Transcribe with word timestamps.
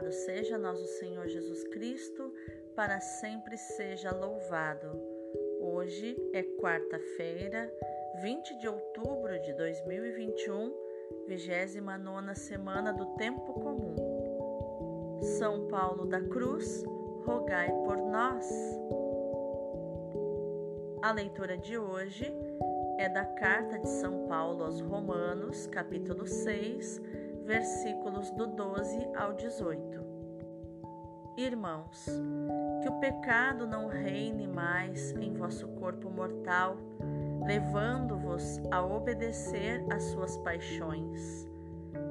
Louvado 0.00 0.12
seja 0.12 0.56
nosso 0.56 0.86
Senhor 0.98 1.28
Jesus 1.28 1.62
Cristo, 1.64 2.32
para 2.74 2.98
sempre 3.00 3.58
seja 3.58 4.10
louvado. 4.10 4.98
Hoje 5.60 6.16
é 6.32 6.42
quarta-feira, 6.42 7.70
20 8.22 8.58
de 8.60 8.66
outubro 8.66 9.38
de 9.42 9.52
2021, 9.52 10.72
29 11.28 12.34
semana 12.34 12.94
do 12.94 13.14
Tempo 13.16 13.52
Comum. 13.52 15.20
São 15.38 15.68
Paulo 15.68 16.06
da 16.06 16.22
Cruz, 16.22 16.82
rogai 17.26 17.68
por 17.84 17.98
nós. 17.98 18.48
A 21.02 21.12
leitura 21.12 21.58
de 21.58 21.76
hoje 21.76 22.32
é 22.96 23.06
da 23.06 23.26
carta 23.26 23.78
de 23.78 23.88
São 23.88 24.26
Paulo 24.26 24.64
aos 24.64 24.80
Romanos, 24.80 25.66
capítulo 25.66 26.26
6, 26.26 27.02
versículos 27.44 28.30
do 28.30 28.46
12 28.46 29.08
ao 29.16 29.32
18. 29.32 30.00
Irmãos, 31.36 32.06
que 32.82 32.88
o 32.88 32.98
pecado 33.00 33.66
não 33.66 33.86
reine 33.86 34.46
mais 34.46 35.12
em 35.12 35.32
vosso 35.32 35.66
corpo 35.68 36.10
mortal, 36.10 36.76
levando-vos 37.46 38.60
a 38.70 38.82
obedecer 38.84 39.84
às 39.90 40.02
suas 40.04 40.36
paixões. 40.38 41.48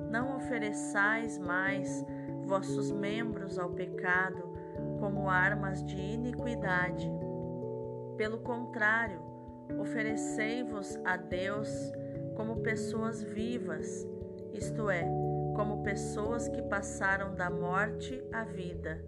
Não 0.10 0.36
ofereçais 0.38 1.38
mais 1.38 2.04
vossos 2.46 2.92
membros 2.92 3.60
ao 3.60 3.70
pecado 3.70 4.50
como 5.00 5.30
armas 5.30 5.84
de 5.84 5.98
iniquidade. 5.98 7.10
Pelo 8.18 8.40
contrário, 8.40 9.22
oferecei-vos 9.80 10.98
a 11.06 11.16
Deus 11.16 11.70
como 12.36 12.62
pessoas 12.62 13.22
vivas, 13.22 14.08
isto 14.54 14.90
é, 14.90 15.04
como 15.56 15.84
pessoas 15.84 16.48
que 16.48 16.62
passaram 16.64 17.36
da 17.36 17.50
morte 17.50 18.24
à 18.32 18.44
vida, 18.44 19.04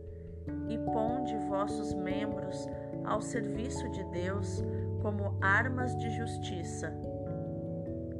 e 0.68 0.78
ponde 0.78 1.38
vossos 1.48 1.94
membros 1.94 2.68
ao 3.06 3.22
serviço 3.22 3.90
de 3.90 4.04
Deus 4.06 4.64
como 5.02 5.38
armas 5.42 5.96
de 5.98 6.10
justiça. 6.12 6.94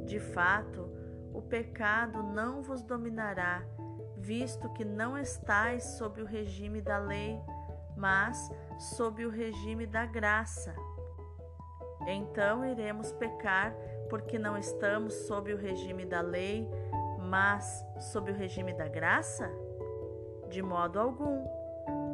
De 0.04 0.18
fato, 0.18 0.88
o 1.32 1.40
pecado 1.40 2.22
não 2.22 2.62
vos 2.62 2.82
dominará, 2.82 3.64
visto 4.16 4.68
que 4.70 4.84
não 4.84 5.16
estais 5.16 5.84
sob 5.96 6.22
o 6.22 6.26
regime 6.26 6.80
da 6.80 6.98
lei, 6.98 7.40
mas 7.96 8.50
sob 8.78 9.24
o 9.24 9.30
regime 9.30 9.86
da 9.86 10.04
graça. 10.06 10.74
Então 12.06 12.64
iremos 12.64 13.12
pecar 13.12 13.74
porque 14.10 14.38
não 14.38 14.58
estamos 14.58 15.14
sob 15.26 15.54
o 15.54 15.56
regime 15.56 16.04
da 16.04 16.20
lei, 16.20 16.68
mas 17.32 17.82
sob 17.98 18.30
o 18.30 18.34
regime 18.34 18.74
da 18.74 18.86
graça? 18.86 19.50
De 20.50 20.60
modo 20.60 21.00
algum. 21.00 21.42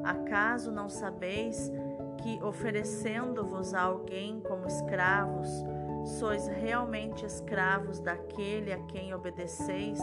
Acaso 0.04 0.70
não 0.70 0.88
sabeis 0.88 1.72
que, 2.18 2.40
oferecendo-vos 2.40 3.74
a 3.74 3.82
alguém 3.82 4.40
como 4.40 4.68
escravos, 4.68 5.48
sois 6.20 6.46
realmente 6.46 7.26
escravos 7.26 7.98
daquele 7.98 8.72
a 8.72 8.78
quem 8.84 9.12
obedeceis, 9.12 9.98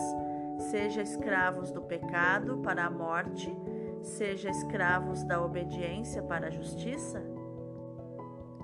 seja 0.69 1.01
escravos 1.01 1.71
do 1.71 1.81
pecado 1.81 2.57
para 2.57 2.83
a 2.83 2.89
morte, 2.89 3.55
seja 4.01 4.49
escravos 4.49 5.23
da 5.23 5.41
obediência 5.41 6.21
para 6.23 6.47
a 6.47 6.51
justiça? 6.51 7.23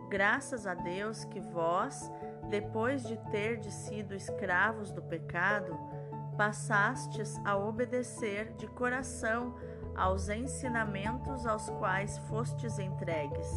Graças 0.09 0.67
a 0.67 0.73
Deus 0.73 1.23
que 1.23 1.39
vós, 1.39 2.11
depois 2.49 3.03
de 3.03 3.15
terdes 3.31 3.73
sido 3.73 4.13
escravos 4.13 4.91
do 4.91 5.01
pecado, 5.01 5.79
passastes 6.31 7.39
a 7.45 7.57
obedecer 7.57 8.53
de 8.57 8.67
coração 8.67 9.55
aos 9.95 10.29
ensinamentos 10.29 11.45
aos 11.45 11.69
quais 11.71 12.17
fostes 12.29 12.79
entregues. 12.79 13.47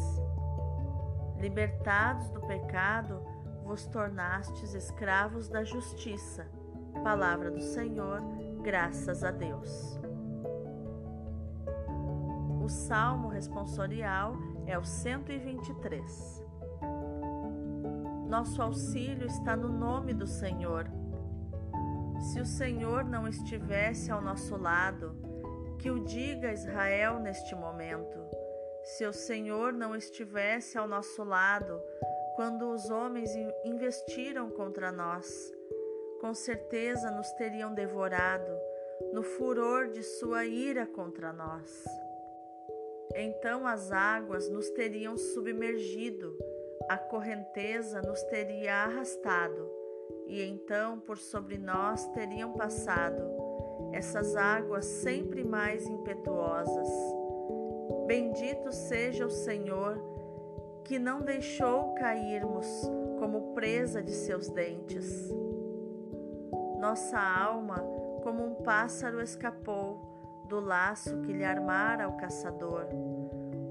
Libertados 1.39 2.29
do 2.29 2.41
pecado, 2.41 3.21
vos 3.63 3.85
tornastes 3.87 4.73
escravos 4.73 5.47
da 5.49 5.63
justiça. 5.63 6.47
Palavra 7.03 7.51
do 7.51 7.61
Senhor, 7.61 8.21
graças 8.61 9.23
a 9.23 9.31
Deus. 9.31 9.99
O 12.63 12.69
salmo 12.69 13.27
responsorial 13.27 14.35
é 14.65 14.77
o 14.77 14.83
123. 14.83 16.43
Nosso 18.27 18.61
auxílio 18.61 19.27
está 19.27 19.55
no 19.55 19.69
nome 19.69 20.13
do 20.13 20.25
Senhor 20.25 20.89
se 22.19 22.39
o 22.39 22.45
Senhor 22.45 23.03
não 23.03 23.27
estivesse 23.27 24.11
ao 24.11 24.21
nosso 24.21 24.57
lado, 24.57 25.15
que 25.79 25.89
o 25.89 26.03
diga 26.03 26.51
Israel 26.51 27.19
neste 27.19 27.53
momento. 27.55 28.19
Se 28.83 29.05
o 29.05 29.13
Senhor 29.13 29.73
não 29.73 29.95
estivesse 29.95 30.77
ao 30.77 30.87
nosso 30.87 31.23
lado, 31.23 31.81
quando 32.35 32.69
os 32.71 32.89
homens 32.89 33.29
investiram 33.63 34.49
contra 34.49 34.91
nós, 34.91 35.53
com 36.21 36.33
certeza 36.33 37.11
nos 37.11 37.31
teriam 37.33 37.73
devorado 37.73 38.51
no 39.13 39.23
furor 39.23 39.89
de 39.89 40.03
sua 40.03 40.45
ira 40.45 40.85
contra 40.85 41.33
nós. 41.33 41.83
Então 43.15 43.67
as 43.67 43.91
águas 43.91 44.49
nos 44.49 44.69
teriam 44.71 45.17
submergido, 45.17 46.37
a 46.89 46.97
correnteza 46.97 48.01
nos 48.01 48.21
teria 48.23 48.73
arrastado 48.83 49.84
e 50.27 50.41
então 50.43 50.99
por 50.99 51.17
sobre 51.17 51.57
nós 51.57 52.07
teriam 52.09 52.53
passado 52.53 53.21
essas 53.91 54.35
águas 54.35 54.85
sempre 54.85 55.43
mais 55.43 55.87
impetuosas. 55.87 56.87
Bendito 58.07 58.71
seja 58.71 59.25
o 59.25 59.29
Senhor, 59.29 59.97
que 60.83 60.99
não 60.99 61.21
deixou 61.21 61.93
cairmos 61.95 62.67
como 63.19 63.53
presa 63.53 64.03
de 64.03 64.11
seus 64.11 64.49
dentes. 64.49 65.31
Nossa 66.79 67.19
alma, 67.19 67.77
como 68.21 68.45
um 68.45 68.55
pássaro, 68.55 69.21
escapou 69.21 70.45
do 70.47 70.59
laço 70.59 71.21
que 71.21 71.33
lhe 71.33 71.43
armara 71.43 72.07
o 72.07 72.17
caçador. 72.17 72.85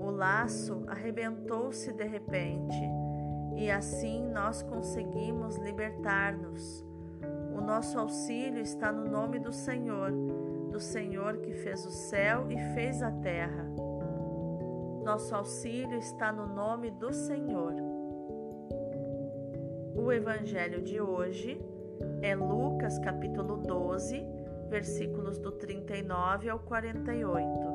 O 0.00 0.10
laço 0.10 0.84
arrebentou-se 0.88 1.92
de 1.92 2.04
repente 2.04 3.03
e 3.56 3.70
assim 3.70 4.26
nós 4.30 4.62
conseguimos 4.62 5.56
libertar-nos. 5.56 6.84
O 7.56 7.60
nosso 7.60 7.98
auxílio 7.98 8.60
está 8.60 8.90
no 8.92 9.08
nome 9.08 9.38
do 9.38 9.52
Senhor, 9.52 10.10
do 10.70 10.80
Senhor 10.80 11.38
que 11.38 11.52
fez 11.52 11.86
o 11.86 11.90
céu 11.90 12.50
e 12.50 12.58
fez 12.74 13.02
a 13.02 13.10
terra. 13.10 13.64
Nosso 15.04 15.34
auxílio 15.34 15.98
está 15.98 16.32
no 16.32 16.46
nome 16.46 16.90
do 16.90 17.12
Senhor. 17.12 17.74
O 19.94 20.10
evangelho 20.10 20.82
de 20.82 21.00
hoje 21.00 21.60
é 22.20 22.34
Lucas 22.34 22.98
capítulo 22.98 23.58
12, 23.58 24.26
versículos 24.68 25.38
do 25.38 25.52
39 25.52 26.48
ao 26.48 26.58
48. 26.58 27.74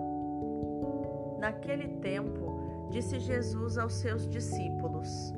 Naquele 1.40 1.88
tempo, 2.00 2.60
disse 2.90 3.20
Jesus 3.20 3.78
aos 3.78 3.94
seus 3.94 4.28
discípulos: 4.28 5.34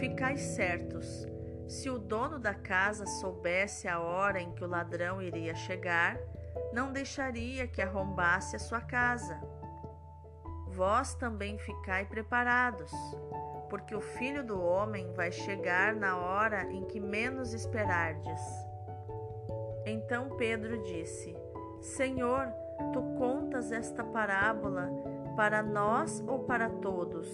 Ficai 0.00 0.38
certos, 0.38 1.26
se 1.68 1.90
o 1.90 1.98
dono 1.98 2.38
da 2.38 2.54
casa 2.54 3.04
soubesse 3.04 3.86
a 3.86 4.00
hora 4.00 4.40
em 4.40 4.50
que 4.52 4.64
o 4.64 4.66
ladrão 4.66 5.20
iria 5.20 5.54
chegar, 5.54 6.18
não 6.72 6.90
deixaria 6.90 7.68
que 7.68 7.82
arrombasse 7.82 8.56
a 8.56 8.58
sua 8.58 8.80
casa. 8.80 9.38
Vós 10.68 11.14
também 11.14 11.58
ficai 11.58 12.06
preparados, 12.06 12.90
porque 13.68 13.94
o 13.94 14.00
filho 14.00 14.42
do 14.42 14.58
homem 14.58 15.12
vai 15.12 15.30
chegar 15.30 15.94
na 15.94 16.16
hora 16.16 16.72
em 16.72 16.86
que 16.86 16.98
menos 16.98 17.52
esperardes. 17.52 18.40
Então 19.84 20.30
Pedro 20.38 20.82
disse: 20.82 21.36
Senhor, 21.82 22.46
tu 22.94 23.02
contas 23.18 23.70
esta 23.70 24.02
parábola 24.02 24.88
para 25.36 25.62
nós 25.62 26.24
ou 26.26 26.38
para 26.44 26.70
todos? 26.70 27.28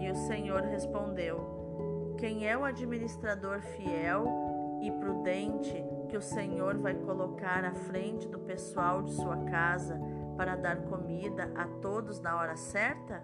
E 0.00 0.10
o 0.10 0.14
Senhor 0.14 0.62
respondeu: 0.62 2.14
Quem 2.18 2.48
é 2.48 2.56
o 2.56 2.64
administrador 2.64 3.60
fiel 3.60 4.26
e 4.80 4.90
prudente 4.90 5.84
que 6.08 6.16
o 6.16 6.22
Senhor 6.22 6.78
vai 6.78 6.94
colocar 6.94 7.64
à 7.64 7.74
frente 7.74 8.26
do 8.26 8.38
pessoal 8.38 9.02
de 9.02 9.12
sua 9.12 9.36
casa 9.44 10.00
para 10.36 10.56
dar 10.56 10.78
comida 10.84 11.52
a 11.54 11.66
todos 11.80 12.18
na 12.18 12.36
hora 12.36 12.56
certa? 12.56 13.22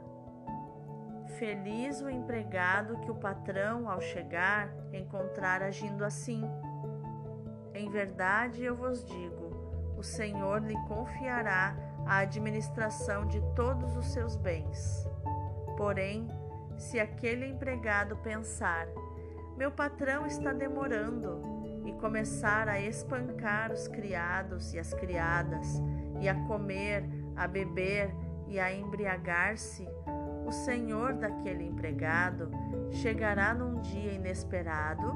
Feliz 1.38 2.00
o 2.02 2.10
empregado 2.10 2.98
que 2.98 3.10
o 3.10 3.14
patrão, 3.14 3.90
ao 3.90 4.00
chegar, 4.00 4.70
encontrar 4.92 5.62
agindo 5.62 6.04
assim. 6.04 6.42
Em 7.74 7.88
verdade 7.90 8.62
eu 8.62 8.76
vos 8.76 9.02
digo: 9.02 9.94
o 9.96 10.02
Senhor 10.02 10.62
lhe 10.62 10.76
confiará 10.86 11.74
a 12.06 12.18
administração 12.18 13.26
de 13.26 13.40
todos 13.54 13.96
os 13.96 14.06
seus 14.12 14.36
bens. 14.36 15.08
Porém, 15.76 16.26
se 16.78 16.98
aquele 17.00 17.46
empregado 17.46 18.16
pensar, 18.18 18.86
meu 19.56 19.70
patrão 19.70 20.26
está 20.26 20.52
demorando, 20.52 21.40
e 21.86 21.92
começar 21.92 22.68
a 22.68 22.80
espancar 22.80 23.72
os 23.72 23.86
criados 23.86 24.74
e 24.74 24.78
as 24.78 24.92
criadas, 24.92 25.80
e 26.20 26.28
a 26.28 26.34
comer, 26.46 27.04
a 27.36 27.46
beber 27.46 28.10
e 28.48 28.58
a 28.58 28.72
embriagar-se, 28.72 29.86
o 30.44 30.52
senhor 30.52 31.14
daquele 31.14 31.64
empregado 31.64 32.50
chegará 32.90 33.54
num 33.54 33.80
dia 33.80 34.12
inesperado 34.12 35.12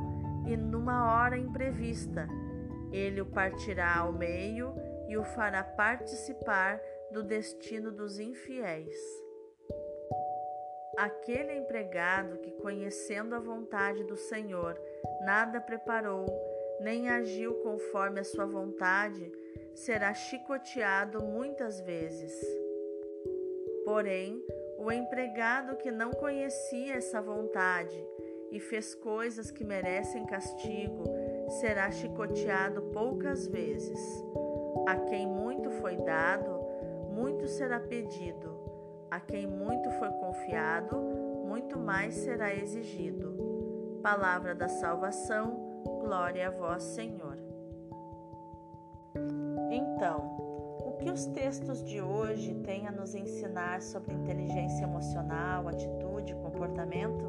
e 0.46 0.56
numa 0.56 1.12
hora 1.12 1.38
imprevista. 1.38 2.28
Ele 2.92 3.20
o 3.20 3.26
partirá 3.26 3.98
ao 3.98 4.12
meio 4.12 4.74
e 5.08 5.16
o 5.16 5.24
fará 5.24 5.62
participar 5.62 6.80
do 7.12 7.22
destino 7.22 7.92
dos 7.92 8.18
infiéis. 8.18 8.96
Aquele 11.00 11.54
empregado 11.54 12.36
que, 12.40 12.50
conhecendo 12.50 13.34
a 13.34 13.38
vontade 13.38 14.04
do 14.04 14.18
Senhor, 14.18 14.78
nada 15.24 15.58
preparou, 15.58 16.26
nem 16.78 17.08
agiu 17.08 17.54
conforme 17.62 18.20
a 18.20 18.24
sua 18.24 18.44
vontade, 18.44 19.32
será 19.74 20.12
chicoteado 20.12 21.24
muitas 21.24 21.80
vezes. 21.80 22.38
Porém, 23.82 24.44
o 24.76 24.92
empregado 24.92 25.78
que 25.78 25.90
não 25.90 26.10
conhecia 26.10 26.96
essa 26.96 27.22
vontade 27.22 27.98
e 28.50 28.60
fez 28.60 28.94
coisas 28.94 29.50
que 29.50 29.64
merecem 29.64 30.26
castigo, 30.26 31.04
será 31.60 31.90
chicoteado 31.90 32.82
poucas 32.92 33.46
vezes. 33.46 33.98
A 34.86 34.96
quem 34.96 35.26
muito 35.26 35.70
foi 35.70 35.96
dado, 35.96 36.60
muito 37.08 37.48
será 37.48 37.80
pedido. 37.80 38.69
A 39.10 39.18
quem 39.18 39.44
muito 39.44 39.90
foi 39.90 40.08
confiado, 40.08 40.96
muito 41.44 41.76
mais 41.76 42.14
será 42.14 42.54
exigido. 42.54 43.98
Palavra 44.00 44.54
da 44.54 44.68
salvação, 44.68 45.82
glória 46.00 46.46
a 46.46 46.50
vós, 46.52 46.84
Senhor. 46.84 47.36
Então, 49.68 50.36
o 50.86 50.92
que 50.96 51.10
os 51.10 51.26
textos 51.26 51.82
de 51.82 52.00
hoje 52.00 52.54
têm 52.62 52.86
a 52.86 52.92
nos 52.92 53.12
ensinar 53.16 53.82
sobre 53.82 54.14
inteligência 54.14 54.84
emocional, 54.84 55.66
atitude 55.66 56.32
comportamento? 56.36 57.24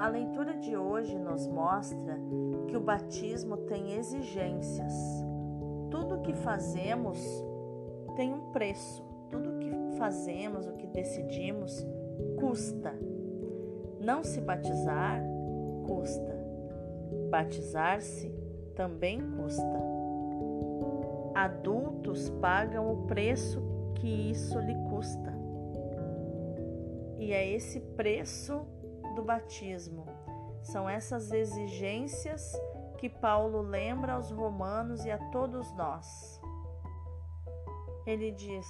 A 0.00 0.08
leitura 0.08 0.54
de 0.56 0.76
hoje 0.76 1.16
nos 1.16 1.46
mostra 1.46 2.18
que 2.66 2.76
o 2.76 2.80
batismo 2.80 3.56
tem 3.56 3.92
exigências. 3.94 4.92
Tudo 5.92 6.16
o 6.16 6.22
que 6.22 6.34
fazemos 6.34 7.20
tem 8.16 8.34
um 8.34 8.50
preço. 8.50 9.13
Tudo 9.34 9.50
o 9.50 9.58
que 9.58 9.98
fazemos, 9.98 10.64
o 10.68 10.74
que 10.74 10.86
decidimos, 10.86 11.84
custa. 12.38 12.94
Não 13.98 14.22
se 14.22 14.40
batizar 14.40 15.20
custa. 15.84 16.38
Batizar-se 17.30 18.30
também 18.76 19.20
custa. 19.32 19.82
Adultos 21.34 22.30
pagam 22.40 22.92
o 22.92 23.06
preço 23.08 23.60
que 23.96 24.30
isso 24.30 24.56
lhe 24.60 24.76
custa. 24.88 25.34
E 27.18 27.32
é 27.32 27.50
esse 27.50 27.80
preço 27.80 28.64
do 29.16 29.24
batismo. 29.24 30.06
São 30.62 30.88
essas 30.88 31.32
exigências 31.32 32.56
que 32.98 33.08
Paulo 33.08 33.62
lembra 33.62 34.12
aos 34.12 34.30
romanos 34.30 35.04
e 35.04 35.10
a 35.10 35.18
todos 35.30 35.72
nós. 35.72 36.40
Ele 38.06 38.30
diz 38.30 38.68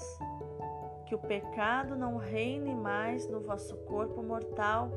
que 1.07 1.15
o 1.15 1.19
pecado 1.19 1.97
não 1.97 2.17
reine 2.17 2.75
mais 2.75 3.29
no 3.29 3.41
vosso 3.41 3.77
corpo 3.85 4.23
mortal, 4.23 4.91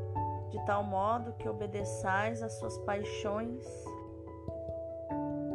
de 0.50 0.66
tal 0.66 0.84
modo 0.84 1.34
que 1.34 1.48
obedeçais 1.48 2.42
às 2.42 2.54
suas 2.54 2.78
paixões. 2.80 3.66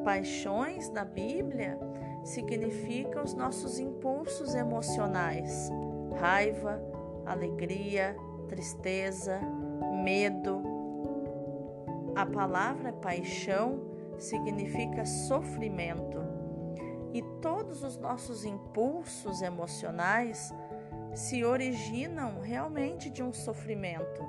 Paixões 0.04 0.90
na 0.90 1.04
Bíblia 1.04 1.78
significam 2.25 3.22
os 3.22 3.34
nossos 3.34 3.78
impulsos 3.78 4.54
emocionais: 4.54 5.70
raiva, 6.19 6.81
alegria, 7.25 8.16
tristeza, 8.48 9.40
medo. 10.02 10.62
A 12.14 12.26
palavra 12.26 12.93
paixão 12.93 13.81
significa 14.19 15.06
sofrimento 15.06 16.31
e 17.12 17.23
todos 17.41 17.82
os 17.82 17.99
nossos 17.99 18.44
impulsos 18.44 19.43
emocionais 19.43 20.53
se 21.14 21.44
originam 21.44 22.41
realmente 22.41 23.11
de 23.11 23.23
um 23.23 23.32
sofrimento. 23.32 24.23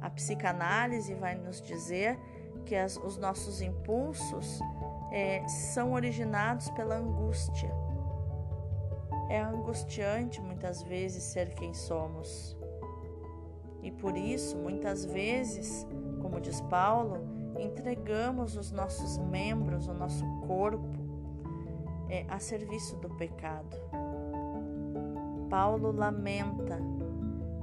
A 0.00 0.10
psicanálise 0.10 1.14
vai 1.14 1.36
nos 1.36 1.60
dizer 1.60 2.18
que 2.64 2.74
as, 2.74 2.96
os 2.96 3.16
nossos 3.16 3.62
impulsos 3.62 4.60
é, 5.12 5.46
são 5.46 5.92
originados 5.92 6.68
pela 6.70 6.96
angústia. 6.96 7.70
É 9.28 9.40
angustiante 9.40 10.40
muitas 10.40 10.82
vezes 10.82 11.22
ser 11.22 11.54
quem 11.54 11.72
somos. 11.72 12.56
E 13.82 13.92
por 13.92 14.16
isso, 14.16 14.56
muitas 14.56 15.04
vezes, 15.04 15.86
como 16.20 16.40
diz 16.40 16.60
Paulo, 16.62 17.18
entregamos 17.58 18.56
os 18.56 18.72
nossos 18.72 19.18
membros, 19.18 19.86
o 19.86 19.94
nosso 19.94 20.24
corpo, 20.46 21.07
é, 22.08 22.24
a 22.28 22.38
serviço 22.38 22.96
do 22.96 23.08
pecado. 23.16 23.76
Paulo 25.48 25.92
lamenta, 25.92 26.78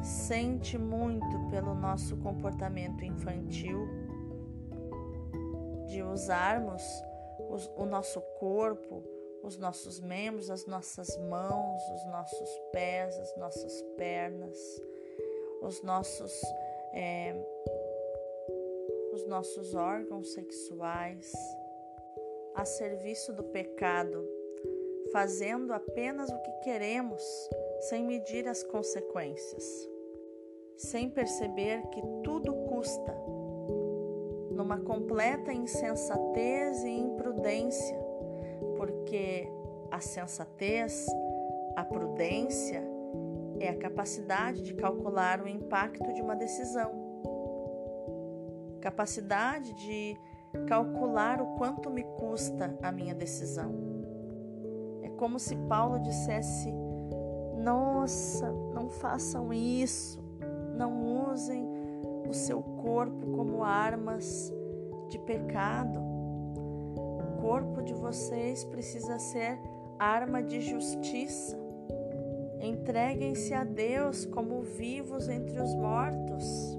sente 0.01 0.77
muito 0.77 1.49
pelo 1.49 1.75
nosso 1.75 2.17
comportamento 2.17 3.03
infantil 3.03 3.87
de 5.87 6.01
usarmos 6.01 6.81
os, 7.49 7.71
o 7.75 7.85
nosso 7.85 8.19
corpo, 8.39 9.03
os 9.43 9.57
nossos 9.57 9.99
membros, 9.99 10.49
as 10.49 10.65
nossas 10.65 11.15
mãos, 11.29 11.81
os 11.89 12.05
nossos 12.07 12.49
pés, 12.71 13.15
as 13.17 13.37
nossas 13.37 13.81
pernas 13.95 14.57
os 15.65 15.81
nossos, 15.81 16.41
é, 16.93 17.35
os 19.13 19.25
nossos 19.25 19.73
órgãos 19.73 20.33
sexuais 20.33 21.31
a 22.53 22.63
serviço 22.65 23.33
do 23.33 23.43
pecado, 23.43 24.23
fazendo 25.15 25.71
apenas 25.71 26.29
o 26.29 26.37
que 26.39 26.51
queremos, 26.61 27.23
sem 27.87 28.03
medir 28.03 28.49
as 28.49 28.61
consequências, 28.63 29.63
sem 30.75 31.09
perceber 31.09 31.81
que 31.87 32.01
tudo 32.21 32.53
custa, 32.67 33.15
numa 34.51 34.77
completa 34.77 35.53
insensatez 35.53 36.83
e 36.83 36.89
imprudência, 36.89 37.97
porque 38.75 39.47
a 39.89 40.01
sensatez, 40.01 41.07
a 41.77 41.85
prudência, 41.85 42.83
é 43.61 43.69
a 43.69 43.77
capacidade 43.77 44.63
de 44.63 44.73
calcular 44.73 45.41
o 45.41 45.47
impacto 45.47 46.11
de 46.11 46.21
uma 46.21 46.35
decisão, 46.35 46.91
capacidade 48.81 49.73
de 49.75 50.13
calcular 50.67 51.41
o 51.41 51.55
quanto 51.55 51.89
me 51.89 52.03
custa 52.03 52.77
a 52.83 52.91
minha 52.91 53.15
decisão. 53.15 53.84
Como 55.17 55.39
se 55.39 55.55
Paulo 55.55 55.99
dissesse: 55.99 56.73
Nossa, 57.57 58.51
não 58.73 58.89
façam 58.89 59.53
isso, 59.53 60.21
não 60.77 61.31
usem 61.31 61.67
o 62.27 62.33
seu 62.33 62.61
corpo 62.61 63.27
como 63.31 63.63
armas 63.63 64.53
de 65.09 65.19
pecado. 65.19 65.99
O 65.99 67.41
corpo 67.41 67.81
de 67.81 67.93
vocês 67.93 68.63
precisa 68.65 69.19
ser 69.19 69.59
arma 69.99 70.41
de 70.41 70.61
justiça. 70.61 71.57
Entreguem-se 72.59 73.53
a 73.53 73.63
Deus 73.63 74.25
como 74.25 74.61
vivos 74.61 75.29
entre 75.29 75.61
os 75.61 75.75
mortos. 75.75 76.77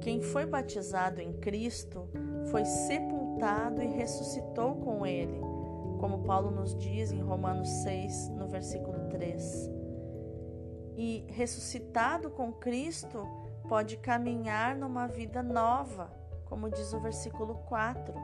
Quem 0.00 0.20
foi 0.20 0.46
batizado 0.46 1.20
em 1.20 1.32
Cristo 1.32 2.08
foi 2.50 2.64
sepultado 2.64 3.82
e 3.82 3.86
ressuscitou 3.86 4.76
com 4.76 5.06
Ele, 5.06 5.40
como 5.96 6.24
Paulo 6.24 6.50
nos 6.50 6.76
diz 6.76 7.12
em 7.12 7.20
Romanos 7.20 7.68
6, 7.82 8.30
no 8.30 8.48
versículo 8.48 9.08
3. 9.10 9.70
E 10.96 11.26
ressuscitado 11.28 12.30
com 12.30 12.52
Cristo 12.52 13.26
pode 13.68 13.96
caminhar 13.96 14.76
numa 14.76 15.06
vida 15.06 15.42
nova, 15.42 16.10
como 16.46 16.70
diz 16.70 16.92
o 16.92 17.00
versículo 17.00 17.54
4. 17.68 18.14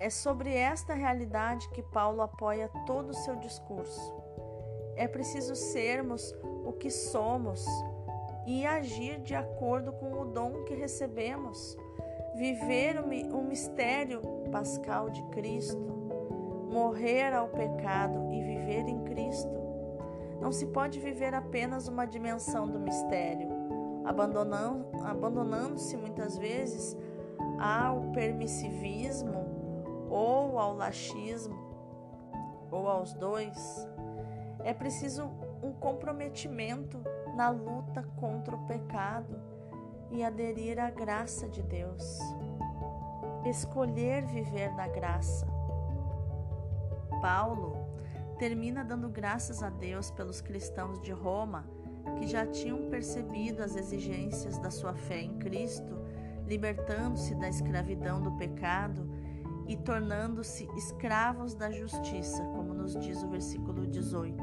É 0.00 0.10
sobre 0.10 0.54
esta 0.54 0.94
realidade 0.94 1.68
que 1.70 1.82
Paulo 1.82 2.22
apoia 2.22 2.68
todo 2.86 3.10
o 3.10 3.14
seu 3.14 3.36
discurso. 3.36 4.14
É 4.96 5.08
preciso 5.08 5.54
sermos 5.54 6.34
o 6.64 6.72
que 6.72 6.90
somos 6.90 7.64
e 8.46 8.64
agir 8.66 9.20
de 9.20 9.34
acordo 9.34 9.92
com 9.92 10.12
o 10.20 10.24
dom 10.26 10.64
que 10.64 10.74
recebemos. 10.74 11.76
Viver 12.36 12.98
o 13.00 13.42
mistério 13.42 14.20
pascal 14.50 15.08
de 15.08 15.22
Cristo, 15.26 15.93
morrer 16.74 17.32
ao 17.32 17.48
pecado 17.50 18.32
e 18.32 18.42
viver 18.42 18.88
em 18.88 19.04
Cristo. 19.04 19.54
Não 20.40 20.50
se 20.50 20.66
pode 20.66 20.98
viver 20.98 21.32
apenas 21.32 21.86
uma 21.86 22.04
dimensão 22.04 22.66
do 22.66 22.80
mistério, 22.80 23.48
abandonando, 24.04 24.84
abandonando-se 25.04 25.96
muitas 25.96 26.36
vezes 26.36 26.96
ao 27.60 28.10
permissivismo 28.10 30.08
ou 30.10 30.58
ao 30.58 30.74
laxismo 30.74 31.56
ou 32.72 32.88
aos 32.88 33.14
dois, 33.14 33.88
é 34.64 34.74
preciso 34.74 35.30
um 35.62 35.72
comprometimento 35.72 37.00
na 37.36 37.50
luta 37.50 38.02
contra 38.16 38.56
o 38.56 38.66
pecado 38.66 39.40
e 40.10 40.24
aderir 40.24 40.80
à 40.80 40.90
graça 40.90 41.48
de 41.48 41.62
Deus. 41.62 42.18
Escolher 43.44 44.26
viver 44.26 44.74
na 44.74 44.88
graça. 44.88 45.53
Paulo 47.24 47.88
termina 48.38 48.84
dando 48.84 49.08
graças 49.08 49.62
a 49.62 49.70
Deus 49.70 50.10
pelos 50.10 50.42
cristãos 50.42 51.00
de 51.00 51.10
Roma 51.10 51.64
que 52.18 52.26
já 52.26 52.46
tinham 52.46 52.90
percebido 52.90 53.62
as 53.62 53.74
exigências 53.74 54.58
da 54.58 54.70
sua 54.70 54.92
fé 54.94 55.22
em 55.22 55.38
Cristo, 55.38 56.04
libertando-se 56.46 57.34
da 57.36 57.48
escravidão 57.48 58.20
do 58.20 58.32
pecado 58.32 59.08
e 59.66 59.74
tornando-se 59.74 60.68
escravos 60.76 61.54
da 61.54 61.70
justiça, 61.70 62.44
como 62.54 62.74
nos 62.74 62.94
diz 62.94 63.22
o 63.22 63.30
versículo 63.30 63.86
18. 63.86 64.36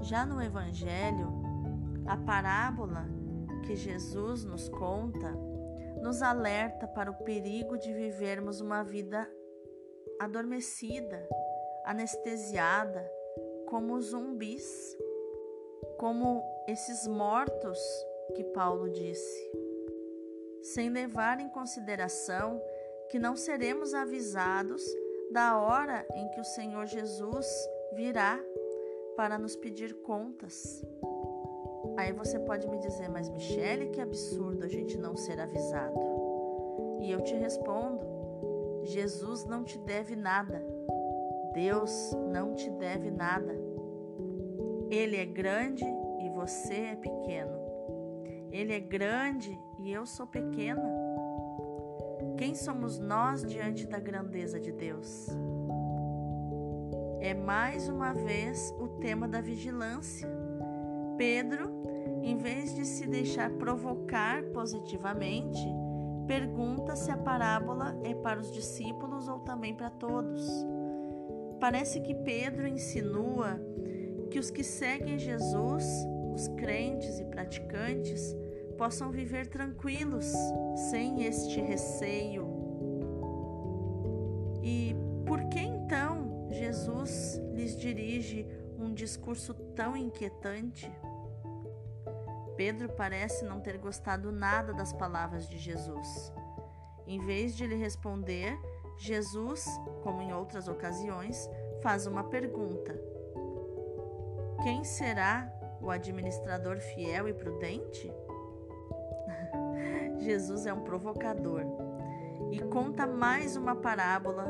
Já 0.00 0.24
no 0.24 0.40
Evangelho, 0.40 1.42
a 2.06 2.16
parábola 2.16 3.08
que 3.64 3.74
Jesus 3.74 4.44
nos 4.44 4.68
conta 4.68 5.36
nos 6.00 6.22
alerta 6.22 6.86
para 6.86 7.10
o 7.10 7.24
perigo 7.24 7.76
de 7.76 7.92
vivermos 7.92 8.60
uma 8.60 8.84
vida 8.84 9.28
adormecida, 10.22 11.28
anestesiada, 11.84 13.10
como 13.66 14.00
zumbis, 14.00 14.96
como 15.98 16.44
esses 16.68 17.08
mortos 17.08 17.78
que 18.36 18.44
Paulo 18.44 18.88
disse, 18.88 19.50
sem 20.62 20.90
levar 20.90 21.40
em 21.40 21.48
consideração 21.48 22.62
que 23.10 23.18
não 23.18 23.34
seremos 23.34 23.94
avisados 23.94 24.84
da 25.32 25.58
hora 25.58 26.06
em 26.14 26.28
que 26.28 26.40
o 26.40 26.44
Senhor 26.44 26.86
Jesus 26.86 27.46
virá 27.92 28.38
para 29.16 29.36
nos 29.38 29.56
pedir 29.56 29.92
contas. 30.02 30.84
Aí 31.96 32.12
você 32.12 32.38
pode 32.38 32.68
me 32.68 32.78
dizer, 32.78 33.08
mas 33.08 33.28
Michele, 33.28 33.88
que 33.88 34.00
absurdo 34.00 34.64
a 34.64 34.68
gente 34.68 34.96
não 34.96 35.16
ser 35.16 35.40
avisado. 35.40 35.98
E 37.00 37.10
eu 37.10 37.20
te 37.22 37.34
respondo: 37.34 38.21
Jesus 38.84 39.44
não 39.44 39.64
te 39.64 39.78
deve 39.78 40.16
nada. 40.16 40.64
Deus 41.54 42.16
não 42.32 42.54
te 42.54 42.70
deve 42.70 43.10
nada. 43.10 43.54
Ele 44.90 45.16
é 45.16 45.24
grande 45.24 45.84
e 45.84 46.30
você 46.30 46.74
é 46.74 46.96
pequeno. 46.96 47.62
Ele 48.50 48.72
é 48.72 48.80
grande 48.80 49.58
e 49.78 49.92
eu 49.92 50.04
sou 50.04 50.26
pequena. 50.26 50.82
Quem 52.36 52.54
somos 52.54 52.98
nós 52.98 53.44
diante 53.44 53.86
da 53.86 53.98
grandeza 53.98 54.58
de 54.58 54.72
Deus? 54.72 55.28
É 57.20 57.34
mais 57.34 57.88
uma 57.88 58.12
vez 58.12 58.74
o 58.78 58.88
tema 58.88 59.28
da 59.28 59.40
vigilância. 59.40 60.28
Pedro, 61.16 61.70
em 62.22 62.36
vez 62.36 62.74
de 62.74 62.84
se 62.84 63.06
deixar 63.06 63.50
provocar 63.52 64.42
positivamente, 64.46 65.64
pergunta 66.26 66.96
se 66.96 67.10
a 67.10 67.16
parábola 67.16 67.98
é 68.04 68.14
para 68.14 68.40
os 68.40 68.50
discípulos 68.52 69.28
ou 69.28 69.40
também 69.40 69.74
para 69.74 69.90
todos. 69.90 70.46
Parece 71.60 72.00
que 72.00 72.14
Pedro 72.14 72.66
insinua 72.66 73.60
que 74.30 74.38
os 74.38 74.50
que 74.50 74.64
seguem 74.64 75.18
Jesus, 75.18 75.84
os 76.34 76.48
crentes 76.48 77.18
e 77.18 77.24
praticantes, 77.26 78.34
possam 78.78 79.10
viver 79.10 79.46
tranquilos, 79.46 80.32
sem 80.90 81.24
este 81.24 81.60
receio. 81.60 82.48
E 84.62 84.96
por 85.26 85.44
que 85.48 85.60
então 85.60 86.48
Jesus 86.50 87.40
lhes 87.52 87.76
dirige 87.76 88.46
um 88.78 88.92
discurso 88.92 89.54
tão 89.76 89.96
inquietante? 89.96 90.90
Pedro 92.56 92.88
parece 92.90 93.44
não 93.44 93.60
ter 93.60 93.78
gostado 93.78 94.30
nada 94.30 94.72
das 94.72 94.92
palavras 94.92 95.48
de 95.48 95.58
Jesus. 95.58 96.32
Em 97.06 97.18
vez 97.20 97.56
de 97.56 97.66
lhe 97.66 97.74
responder, 97.74 98.58
Jesus, 98.96 99.66
como 100.02 100.22
em 100.22 100.32
outras 100.32 100.68
ocasiões, 100.68 101.48
faz 101.82 102.06
uma 102.06 102.24
pergunta: 102.24 102.94
Quem 104.62 104.84
será 104.84 105.52
o 105.80 105.90
administrador 105.90 106.78
fiel 106.78 107.28
e 107.28 107.34
prudente? 107.34 108.12
Jesus 110.18 110.66
é 110.66 110.72
um 110.72 110.82
provocador 110.82 111.64
e 112.50 112.60
conta 112.60 113.06
mais 113.06 113.56
uma 113.56 113.74
parábola 113.74 114.46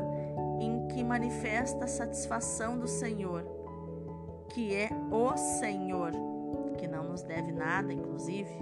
em 0.59 0.87
que 0.87 1.03
manifesta 1.03 1.85
a 1.85 1.87
satisfação 1.87 2.77
do 2.77 2.87
Senhor, 2.87 3.43
que 4.49 4.75
é 4.75 4.89
o 5.11 5.35
Senhor, 5.35 6.11
que 6.73 6.87
não 6.87 7.03
nos 7.03 7.23
deve 7.23 7.51
nada, 7.51 7.93
inclusive, 7.93 8.55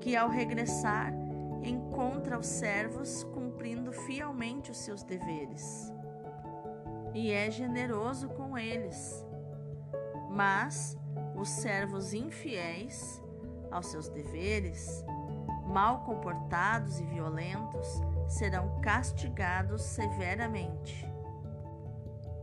que 0.00 0.16
ao 0.16 0.28
regressar 0.28 1.12
encontra 1.62 2.38
os 2.38 2.46
servos 2.46 3.24
cumprindo 3.24 3.92
fielmente 3.92 4.70
os 4.70 4.78
seus 4.78 5.02
deveres 5.02 5.92
e 7.18 7.32
é 7.32 7.50
generoso 7.50 8.28
com 8.28 8.56
eles. 8.56 9.26
Mas 10.30 10.96
os 11.34 11.48
servos 11.48 12.12
infiéis 12.12 13.22
aos 13.70 13.86
seus 13.86 14.08
deveres, 14.08 15.04
mal 15.66 16.04
comportados 16.04 17.00
e 17.00 17.04
violentos, 17.04 18.00
serão 18.28 18.80
castigados 18.80 19.82
severamente. 19.82 21.06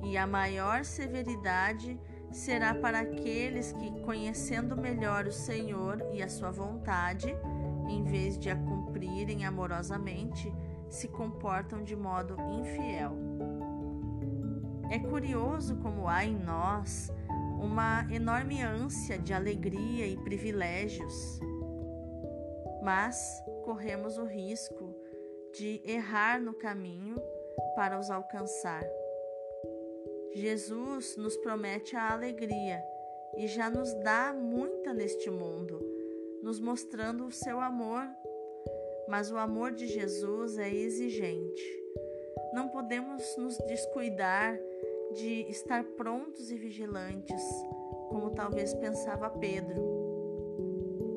E 0.04 0.18
a 0.18 0.28
maior 0.28 0.84
severidade 0.84 2.00
será 2.36 2.76
para 2.76 3.00
aqueles 3.00 3.72
que, 3.72 3.90
conhecendo 4.02 4.76
melhor 4.76 5.26
o 5.26 5.32
Senhor 5.32 6.06
e 6.12 6.22
a 6.22 6.28
sua 6.28 6.52
vontade, 6.52 7.34
em 7.88 8.04
vez 8.04 8.38
de 8.38 8.50
a 8.50 8.56
cumprirem 8.58 9.46
amorosamente, 9.46 10.54
se 10.90 11.08
comportam 11.08 11.82
de 11.82 11.96
modo 11.96 12.36
infiel. 12.60 13.14
É 14.92 15.00
curioso 15.00 15.78
como 15.78 16.10
há 16.10 16.26
em 16.26 16.38
nós 16.38 17.10
uma 17.58 18.06
enorme 18.12 18.62
ânsia 18.62 19.18
de 19.18 19.34
alegria 19.34 20.06
e 20.06 20.18
privilégios, 20.18 21.40
mas 22.84 23.42
corremos 23.64 24.18
o 24.18 24.26
risco 24.26 24.94
de 25.58 25.82
errar 25.86 26.42
no 26.42 26.54
caminho 26.54 27.16
para 27.78 27.98
os 27.98 28.12
alcançar. 28.12 28.84
Jesus 30.36 31.16
nos 31.16 31.38
promete 31.38 31.96
a 31.96 32.12
alegria 32.12 32.84
e 33.38 33.48
já 33.48 33.70
nos 33.70 33.94
dá 33.94 34.34
muita 34.34 34.94
neste 34.94 35.30
mundo, 35.30 35.80
nos 36.44 36.60
mostrando 36.60 37.26
o 37.26 37.32
seu 37.32 37.62
amor. 37.62 38.06
Mas 39.08 39.32
o 39.32 39.38
amor 39.38 39.72
de 39.72 39.88
Jesus 39.88 40.58
é 40.58 40.70
exigente. 40.70 41.64
Não 42.54 42.68
podemos 42.68 43.24
nos 43.38 43.58
descuidar 43.60 44.60
de 45.14 45.50
estar 45.50 45.86
prontos 45.96 46.52
e 46.52 46.58
vigilantes, 46.58 47.42
como 48.10 48.32
talvez 48.32 48.74
pensava 48.74 49.30
Pedro. 49.30 49.82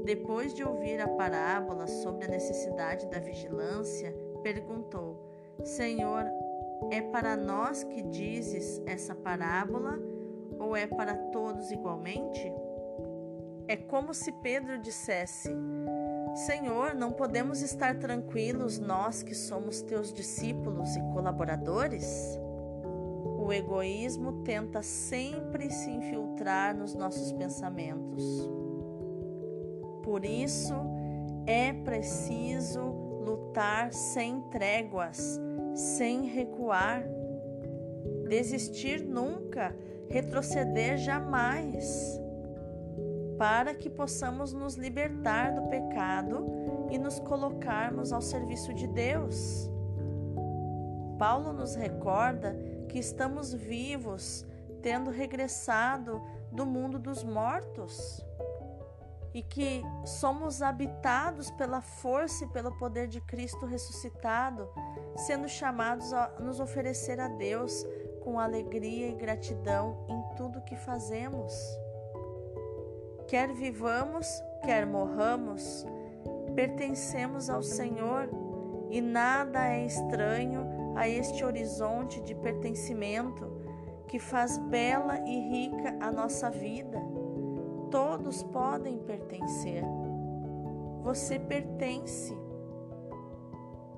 Depois 0.05 0.55
de 0.55 0.63
ouvir 0.63 1.01
a 1.01 1.09
parábola 1.09 1.89
sobre 1.89 2.27
a 2.27 2.29
necessidade 2.29 3.09
da 3.09 3.19
vigilância, 3.19 4.15
perguntou: 4.45 5.29
Senhor, 5.65 6.25
é 6.91 7.01
para 7.01 7.37
nós 7.37 7.85
que 7.85 8.03
dizes 8.03 8.83
essa 8.87 9.15
parábola 9.15 9.99
ou 10.59 10.77
é 10.77 10.87
para 10.87 11.15
todos 11.15 11.71
igualmente? 11.71 12.53
É 13.67 13.77
como 13.77 14.15
se 14.15 14.33
Pedro 14.33 14.79
dissesse: 14.79 15.55
Senhor, 16.47 16.95
não 16.95 17.13
podemos 17.13 17.63
estar 17.63 17.99
tranquilos 17.99 18.79
nós 18.79 19.23
que 19.23 19.35
somos 19.35 19.83
teus 19.83 20.13
discípulos 20.13 20.97
e 20.97 21.01
colaboradores? 21.13 22.39
O 23.39 23.53
egoísmo 23.53 24.43
tenta 24.43 24.83
sempre 24.83 25.71
se 25.71 25.91
infiltrar 25.91 26.77
nos 26.77 26.95
nossos 26.95 27.33
pensamentos. 27.33 28.49
Por 30.03 30.25
isso, 30.25 30.75
é 31.47 31.73
preciso 31.73 32.81
lutar 32.81 33.93
sem 33.93 34.41
tréguas, 34.51 35.41
sem 35.79 36.25
recuar, 36.25 37.05
desistir 38.29 39.01
nunca, 39.05 39.75
retroceder 40.09 40.99
jamais, 40.99 42.21
para 43.39 43.73
que 43.73 43.89
possamos 43.89 44.53
nos 44.53 44.75
libertar 44.75 45.55
do 45.55 45.69
pecado 45.69 46.45
e 46.91 46.99
nos 46.99 47.21
colocarmos 47.21 48.13
ao 48.13 48.21
serviço 48.21 48.75
de 48.75 48.89
Deus. 48.89 49.71
Paulo 51.17 51.53
nos 51.53 51.77
recorda 51.77 52.57
que 52.89 52.99
estamos 52.99 53.55
vivos, 53.55 54.45
tendo 54.83 55.11
regressado 55.11 56.21
do 56.51 56.67
mundo 56.67 56.99
dos 56.99 57.23
mortos 57.23 58.27
e 59.39 59.43
que 59.43 59.85
somos 60.05 60.63
habitados 60.63 61.49
pela 61.53 61.81
força 61.81 62.45
e 62.45 62.49
pelo 62.49 62.77
poder 62.77 63.07
de 63.07 63.21
Cristo 63.21 63.67
ressuscitado, 63.67 64.69
sendo 65.15 65.49
chamados 65.49 66.13
a 66.13 66.41
nos 66.41 66.59
oferecer 66.59 67.21
a 67.21 67.29
Deus 67.29 67.87
com 68.21 68.41
alegria 68.41 69.07
e 69.07 69.15
gratidão 69.15 70.05
em 70.09 70.37
tudo 70.37 70.61
que 70.63 70.75
fazemos. 70.75 71.55
Quer 73.29 73.53
vivamos, 73.53 74.27
quer 74.65 74.85
morramos, 74.85 75.87
pertencemos 76.57 77.49
ao 77.49 77.63
Senhor 77.63 78.29
e 78.91 79.01
nada 79.01 79.69
é 79.69 79.87
estranho 79.87 80.97
a 80.97 81.09
este 81.09 81.45
horizonte 81.45 82.21
de 82.23 82.35
pertencimento 82.35 83.47
que 84.09 84.19
faz 84.19 84.59
bela 84.59 85.21
e 85.21 85.69
rica 85.69 85.97
a 86.01 86.11
nossa 86.11 86.51
vida. 86.51 86.99
Todos 87.91 88.43
podem 88.43 88.99
pertencer. 88.99 89.83
Você 91.03 91.39
pertence. 91.39 92.37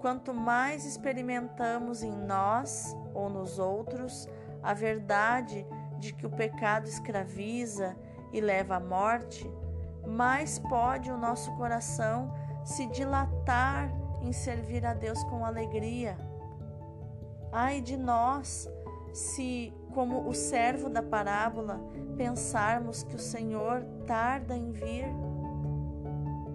Quanto 0.00 0.32
mais 0.32 0.86
experimentamos 0.86 2.02
em 2.02 2.12
nós 2.12 2.96
ou 3.12 3.28
nos 3.28 3.58
outros 3.58 4.28
a 4.62 4.72
verdade 4.72 5.66
de 5.98 6.14
que 6.14 6.26
o 6.26 6.30
pecado 6.30 6.86
escraviza 6.88 7.96
e 8.32 8.40
leva 8.40 8.76
à 8.76 8.80
morte, 8.80 9.50
mais 10.06 10.58
pode 10.58 11.10
o 11.10 11.18
nosso 11.18 11.54
coração 11.56 12.32
se 12.64 12.86
dilatar 12.86 13.90
em 14.22 14.32
servir 14.32 14.84
a 14.86 14.94
Deus 14.94 15.22
com 15.24 15.44
alegria. 15.44 16.16
Ai 17.52 17.80
de 17.80 17.96
nós, 17.96 18.68
se, 19.12 19.72
como 19.92 20.28
o 20.28 20.34
servo 20.34 20.88
da 20.88 21.02
parábola, 21.02 21.80
pensarmos 22.16 23.02
que 23.02 23.16
o 23.16 23.18
Senhor 23.18 23.82
tarda 24.06 24.56
em 24.56 24.70
vir. 24.70 25.06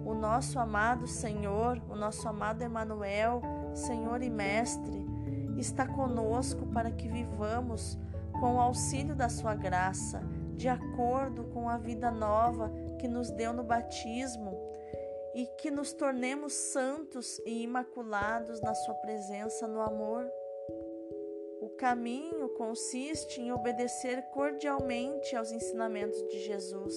O 0.04 0.14
nosso 0.14 0.58
amado 0.58 1.06
Senhor, 1.06 1.82
o 1.88 1.96
nosso 1.96 2.28
amado 2.28 2.62
Emanuel, 2.62 3.42
Senhor 3.74 4.22
e 4.22 4.30
Mestre, 4.30 5.04
está 5.56 5.86
conosco 5.86 6.66
para 6.66 6.90
que 6.90 7.08
vivamos 7.08 7.98
com 8.40 8.56
o 8.56 8.60
auxílio 8.60 9.14
da 9.14 9.28
sua 9.28 9.54
graça, 9.54 10.22
de 10.54 10.68
acordo 10.68 11.44
com 11.44 11.68
a 11.68 11.76
vida 11.76 12.10
nova 12.10 12.70
que 12.98 13.08
nos 13.08 13.30
deu 13.30 13.52
no 13.52 13.62
batismo 13.62 14.56
e 15.34 15.46
que 15.58 15.70
nos 15.70 15.92
tornemos 15.92 16.52
santos 16.54 17.38
e 17.44 17.62
imaculados 17.62 18.60
na 18.62 18.74
sua 18.74 18.94
presença 18.94 19.66
no 19.66 19.80
amor. 19.80 20.26
Caminho 21.78 22.48
consiste 22.50 23.40
em 23.40 23.52
obedecer 23.52 24.22
cordialmente 24.32 25.36
aos 25.36 25.52
ensinamentos 25.52 26.22
de 26.28 26.38
Jesus, 26.38 26.94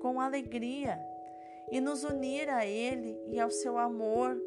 com 0.00 0.20
alegria, 0.20 0.98
e 1.70 1.80
nos 1.80 2.04
unir 2.04 2.48
a 2.48 2.64
Ele 2.64 3.18
e 3.26 3.40
ao 3.40 3.50
seu 3.50 3.76
amor 3.76 4.40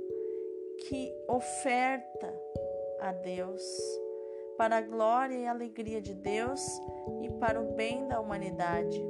que 0.88 1.14
oferta 1.28 2.34
a 3.02 3.12
Deus, 3.12 3.62
para 4.58 4.78
a 4.78 4.82
glória 4.82 5.36
e 5.36 5.48
alegria 5.48 6.02
de 6.02 6.14
Deus 6.14 6.62
e 7.22 7.30
para 7.40 7.60
o 7.60 7.74
bem 7.74 8.08
da 8.08 8.22
humanidade. 8.22 9.04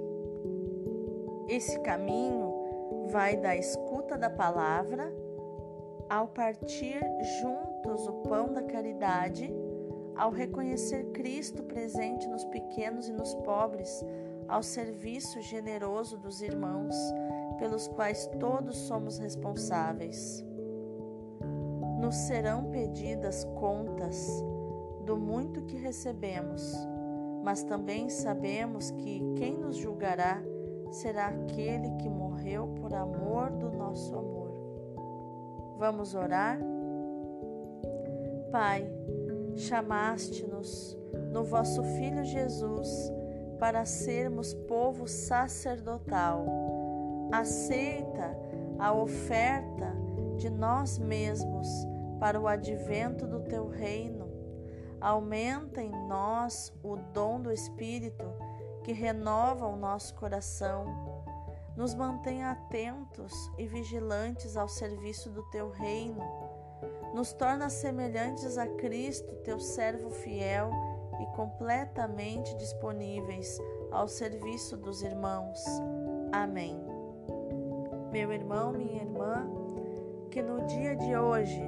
Esse 1.47 1.79
caminho 1.81 3.07
vai 3.09 3.37
da 3.37 3.55
escuta 3.55 4.17
da 4.17 4.29
palavra 4.29 5.13
ao 6.09 6.27
partir 6.27 6.99
juntos 7.41 8.07
o 8.07 8.13
pão 8.23 8.51
da 8.51 8.63
caridade, 8.63 9.53
ao 10.17 10.31
reconhecer 10.31 11.11
Cristo 11.11 11.63
presente 11.63 12.27
nos 12.27 12.43
pequenos 12.45 13.07
e 13.07 13.13
nos 13.13 13.33
pobres, 13.35 14.03
ao 14.47 14.63
serviço 14.63 15.41
generoso 15.41 16.17
dos 16.17 16.41
irmãos, 16.41 16.95
pelos 17.57 17.87
quais 17.87 18.27
todos 18.39 18.75
somos 18.75 19.17
responsáveis 19.17 20.45
nos 21.97 22.15
serão 22.15 22.65
pedidas 22.65 23.43
contas 23.59 24.43
do 25.03 25.17
muito 25.17 25.63
que 25.63 25.75
recebemos, 25.75 26.73
mas 27.43 27.63
também 27.63 28.09
sabemos 28.09 28.91
que 28.91 29.21
quem 29.35 29.57
nos 29.57 29.77
julgará 29.77 30.41
será 30.91 31.27
aquele 31.27 31.91
que 31.97 32.09
morreu 32.09 32.67
por 32.79 32.93
amor 32.93 33.51
do 33.51 33.71
nosso 33.71 34.15
amor. 34.15 34.51
Vamos 35.77 36.13
orar? 36.13 36.59
Pai, 38.51 38.89
chamaste-nos 39.57 40.97
no 41.31 41.43
vosso 41.43 41.83
Filho 41.83 42.23
Jesus 42.23 43.11
para 43.59 43.85
sermos 43.85 44.53
povo 44.53 45.07
sacerdotal. 45.07 46.45
Aceita 47.31 48.37
a 48.79 48.93
oferta 48.93 49.93
de 50.37 50.49
nós 50.49 50.99
mesmos 50.99 51.67
para 52.19 52.39
o 52.39 52.47
advento 52.47 53.27
do 53.27 53.41
teu 53.41 53.67
reino. 53.67 54.27
Aumenta 55.01 55.81
em 55.81 55.91
nós 56.07 56.73
o 56.83 56.95
dom 57.13 57.41
do 57.41 57.51
Espírito 57.51 58.25
que 58.83 58.91
renova 58.93 59.67
o 59.67 59.75
nosso 59.75 60.15
coração. 60.15 60.85
Nos 61.75 61.93
mantenha 61.93 62.51
atentos 62.51 63.33
e 63.57 63.67
vigilantes 63.67 64.55
ao 64.55 64.67
serviço 64.67 65.29
do 65.29 65.43
teu 65.49 65.69
reino. 65.69 66.21
Nos 67.17 67.33
torna 67.33 67.67
semelhantes 67.67 68.59
a 68.59 68.67
Cristo, 68.67 69.33
teu 69.37 69.59
servo 69.59 70.11
fiel 70.11 70.69
e 71.19 71.25
completamente 71.35 72.55
disponíveis 72.57 73.59
ao 73.89 74.07
serviço 74.07 74.77
dos 74.77 75.01
irmãos. 75.01 75.59
Amém. 76.31 76.79
Meu 78.11 78.31
irmão, 78.31 78.71
minha 78.71 79.01
irmã, 79.01 79.49
que 80.29 80.43
no 80.43 80.63
dia 80.67 80.95
de 80.95 81.17
hoje 81.17 81.59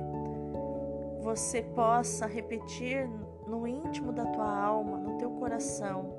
você 1.19 1.63
possa 1.63 2.27
repetir 2.27 3.09
no 3.47 3.67
íntimo 3.67 4.13
da 4.13 4.27
tua 4.27 4.55
alma, 4.55 4.99
no 4.99 5.17
teu 5.17 5.31
coração, 5.31 6.13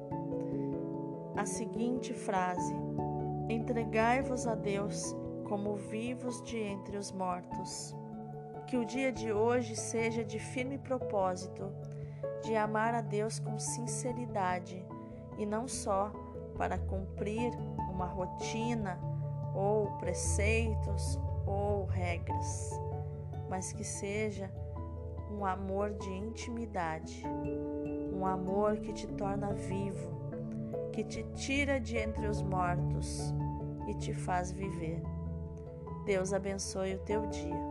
a 1.36 1.46
seguinte 1.46 2.12
frase: 2.12 2.74
Entregai-vos 3.48 4.48
a 4.48 4.56
Deus 4.56 5.14
como 5.44 5.76
vivos 5.76 6.42
de 6.42 6.58
entre 6.58 6.96
os 6.96 7.12
mortos. 7.12 7.94
Que 8.70 8.76
o 8.76 8.84
dia 8.84 9.10
de 9.10 9.32
hoje 9.32 9.74
seja 9.74 10.24
de 10.24 10.38
firme 10.38 10.78
propósito 10.78 11.72
de 12.44 12.54
amar 12.54 12.94
a 12.94 13.00
Deus 13.00 13.40
com 13.40 13.58
sinceridade 13.58 14.86
e 15.36 15.44
não 15.44 15.66
só 15.66 16.12
para 16.56 16.78
cumprir 16.78 17.52
uma 17.92 18.06
rotina 18.06 18.96
ou 19.56 19.90
preceitos 19.98 21.18
ou 21.44 21.84
regras, 21.86 22.70
mas 23.48 23.72
que 23.72 23.82
seja 23.82 24.48
um 25.32 25.44
amor 25.44 25.90
de 25.94 26.08
intimidade, 26.08 27.24
um 28.14 28.24
amor 28.24 28.76
que 28.76 28.92
te 28.92 29.08
torna 29.08 29.52
vivo, 29.52 30.12
que 30.92 31.02
te 31.02 31.24
tira 31.34 31.80
de 31.80 31.96
entre 31.96 32.28
os 32.28 32.40
mortos 32.40 33.34
e 33.88 33.94
te 33.94 34.14
faz 34.14 34.52
viver. 34.52 35.02
Deus 36.06 36.32
abençoe 36.32 36.94
o 36.94 36.98
teu 37.00 37.26
dia. 37.26 37.69